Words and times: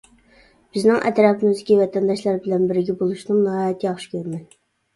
بىزنىڭ 0.77 1.03
ئەتراپىمىزدىكى 1.09 1.77
ۋەتەنداشلار 1.81 2.41
بىلەن 2.47 2.67
بىرگە 2.73 2.99
بولۇشنىمۇ 3.05 3.47
ناھايىتى 3.47 3.93
ياخشى 3.93 4.13
كۆرىمەن. 4.19 4.45